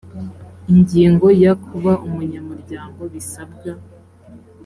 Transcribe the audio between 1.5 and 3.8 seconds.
kuba umunyamuryango bisabwa